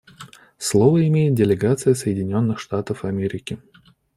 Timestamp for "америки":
3.05-3.59